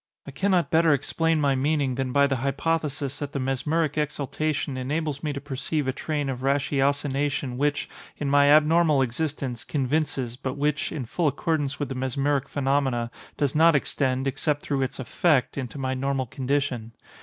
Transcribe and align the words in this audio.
I 0.25 0.31
cannot 0.31 0.71
better 0.71 0.93
explain 0.95 1.39
my 1.39 1.53
meaning 1.53 1.93
than 1.93 2.11
by 2.11 2.25
the 2.25 2.37
hypothesis 2.37 3.19
that 3.19 3.33
the 3.33 3.39
mesmeric 3.39 3.99
exaltation 3.99 4.75
enables 4.75 5.21
me 5.21 5.31
to 5.31 5.39
perceive 5.39 5.87
a 5.87 5.93
train 5.93 6.27
of 6.27 6.39
ratiocination 6.41 7.55
which, 7.55 7.87
in 8.17 8.27
my 8.27 8.47
abnormal 8.51 9.03
existence, 9.03 9.63
convinces, 9.63 10.37
but 10.37 10.57
which, 10.57 10.91
in 10.91 11.05
full 11.05 11.27
accordance 11.27 11.79
with 11.79 11.89
the 11.89 11.93
mesmeric 11.93 12.49
phenomena, 12.49 13.11
does 13.37 13.53
not 13.53 13.75
extend, 13.75 14.25
except 14.25 14.63
through 14.63 14.81
its 14.81 14.97
effect, 14.97 15.55
into 15.55 15.77
my 15.77 15.93
normal 15.93 16.25
condition. 16.25 16.93